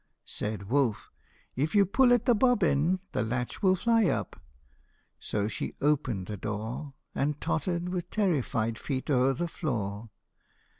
Said 0.25 0.67
wolf," 0.67 1.11
If 1.55 1.75
you 1.75 1.85
pull 1.85 2.11
at 2.11 2.25
the 2.25 2.33
bobbin, 2.33 3.01
The 3.11 3.21
latch 3.21 3.61
will 3.61 3.75
fly 3.75 4.05
up!" 4.07 4.41
So 5.19 5.47
she 5.47 5.75
opened 5.79 6.25
the 6.25 6.37
door, 6.37 6.95
And 7.13 7.39
tottered 7.39 7.89
with 7.89 8.09
terrified 8.09 8.79
feet 8.79 9.11
o'er 9.11 9.33
the 9.35 9.47
floor. 9.47 10.09